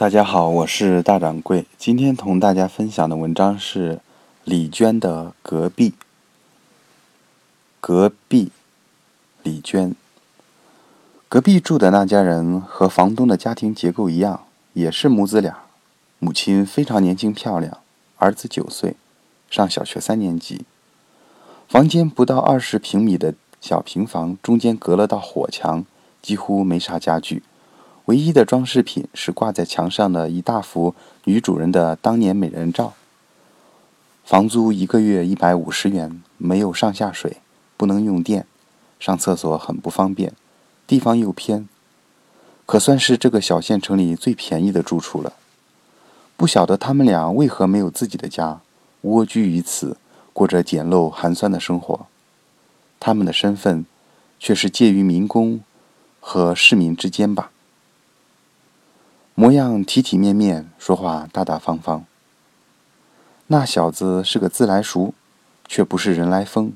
[0.00, 1.66] 大家好，我是大掌柜。
[1.76, 4.00] 今天同大家分享的文章是
[4.44, 5.92] 李娟的隔壁。
[7.82, 8.50] 隔壁，
[9.42, 9.94] 李娟。
[11.28, 15.64] 隔壁住的那家人和房东的家庭结构一样，也是母子俩。
[16.18, 17.80] 母亲非常年轻漂亮，
[18.16, 18.96] 儿子九岁，
[19.50, 20.64] 上小学三年级。
[21.68, 25.84] 房间不到二十平米的小平房，中间隔了道火墙，
[26.22, 27.42] 几乎没啥家具。
[28.06, 32.94] 唯一的装饰品是挂在墙上的一大幅女主人的当年美人照。
[34.24, 37.38] 房租一个月一百五十元，没有上下水，
[37.76, 38.46] 不能用电，
[38.98, 40.32] 上厕所很不方便，
[40.86, 41.68] 地方又偏，
[42.66, 45.32] 可算是这个小县城里最便宜的住处了。
[46.36, 48.60] 不晓得他们俩为何没有自己的家，
[49.02, 49.96] 蜗居于此，
[50.32, 52.06] 过着简陋寒酸的生活。
[52.98, 53.84] 他们的身份，
[54.38, 55.60] 却是介于民工
[56.20, 57.50] 和市民之间吧。
[59.40, 62.04] 模样体体面面，说话大大方方。
[63.46, 65.14] 那小子是个自来熟，
[65.66, 66.74] 却不是人来疯。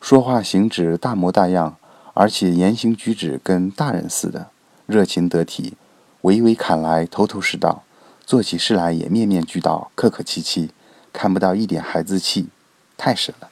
[0.00, 1.76] 说话行止大模大样，
[2.14, 4.48] 而且言行举止跟大人似的，
[4.86, 5.74] 热情得体，
[6.22, 7.82] 娓娓侃来，头头是道，
[8.24, 10.70] 做起事来也面面俱到，客客气气，
[11.12, 12.48] 看不到一点孩子气，
[12.96, 13.50] 太神了。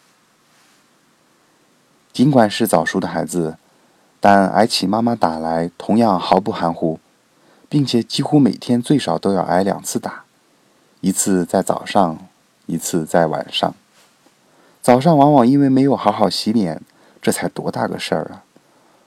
[2.14, 3.58] 尽管是早熟的孩子，
[4.20, 6.98] 但挨起妈妈打来，同样毫不含糊。
[7.68, 10.24] 并且几乎每天最少都要挨两次打，
[11.00, 12.18] 一次在早上，
[12.66, 13.74] 一次在晚上。
[14.80, 16.80] 早上往往因为没有好好洗脸，
[17.20, 18.44] 这才多大个事儿啊！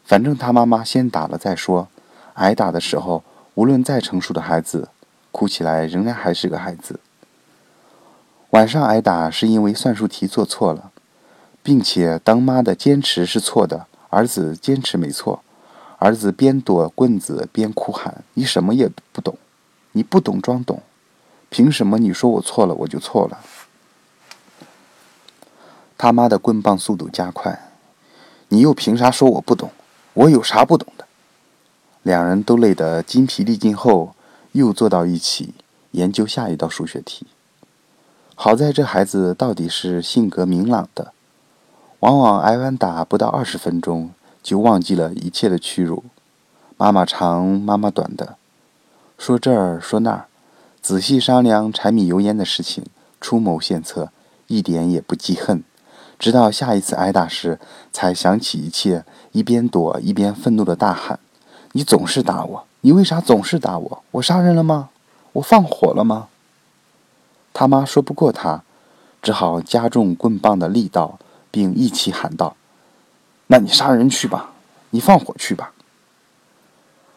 [0.03, 1.87] 反正他妈妈先打了再说。
[2.33, 3.23] 挨打的时候，
[3.55, 4.89] 无论再成熟的孩子，
[5.31, 6.99] 哭起来仍然还是个孩子。
[8.51, 10.91] 晚上挨打是因为算术题做错了，
[11.61, 15.43] 并且当妈的坚持是错的，儿子坚持没错。
[15.99, 19.37] 儿子边躲棍子边哭喊：“你什么也不懂，
[19.91, 20.81] 你不懂装懂，
[21.49, 23.39] 凭什么你说我错了我就错了？”
[25.97, 27.71] 他妈的棍棒速度加快，
[28.47, 29.69] 你又凭啥说我不懂？
[30.13, 31.05] 我有啥不懂的？
[32.03, 34.15] 两人都累得筋疲力尽后，
[34.53, 35.53] 又坐到一起
[35.91, 37.27] 研究下一道数学题。
[38.35, 41.11] 好在这孩子到底是性格明朗的，
[41.99, 44.11] 往往挨完打不到二十分钟。
[44.41, 46.03] 就忘记了一切的屈辱，
[46.77, 48.37] 妈妈长妈妈短的，
[49.17, 50.25] 说这儿说那儿，
[50.81, 52.85] 仔细商量柴米油盐的事情，
[53.19, 54.11] 出谋献策，
[54.47, 55.63] 一点也不记恨。
[56.17, 57.59] 直到下一次挨打时，
[57.91, 61.19] 才想起一切，一边躲一边愤怒的大喊
[61.73, 62.65] ：“你总是打我！
[62.81, 64.03] 你为啥总是打我？
[64.11, 64.89] 我杀人了吗？
[65.33, 66.27] 我放火了吗？”
[67.53, 68.63] 他妈说不过他，
[69.21, 71.19] 只好加重棍棒的力道，
[71.51, 72.55] 并一起喊道。
[73.51, 74.51] 那你杀人去吧，
[74.91, 75.73] 你放火去吧。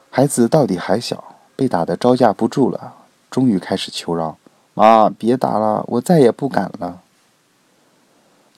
[0.09, 2.95] 孩子到底还小，被打得招架不住了，
[3.31, 4.39] 终于开始求饶
[4.73, 7.03] ：“妈，别打了，我再也不敢了。”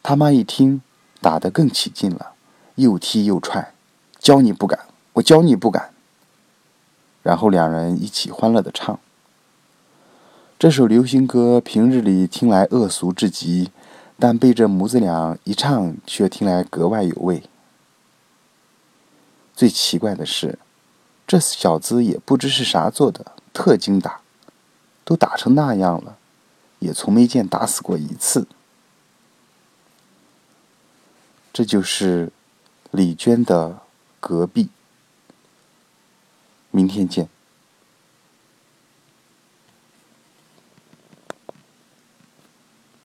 [0.04, 0.82] 他妈一听，
[1.20, 2.34] 打得更起劲了，
[2.76, 3.72] 又踢又踹
[4.20, 4.78] ：“教你不敢，
[5.14, 5.90] 我教你不敢。”
[7.24, 9.00] 然后两人一起欢乐地唱。
[10.56, 13.72] 这首流行歌平日里听来恶俗至极，
[14.20, 17.42] 但被这母子俩一唱，却听来格外有味。
[19.54, 20.58] 最奇怪的是，
[21.26, 24.20] 这小子也不知是啥做的，特精打，
[25.04, 26.16] 都打成那样了，
[26.80, 28.46] 也从没见打死过一次。
[31.52, 32.32] 这就是
[32.90, 33.78] 李娟的
[34.18, 34.70] 隔壁。
[36.72, 37.28] 明天见。